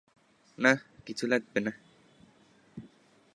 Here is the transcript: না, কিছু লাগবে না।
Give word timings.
না, 0.57 0.71
কিছু 1.05 1.27
লাগবে 1.27 1.59
না। 1.59 1.71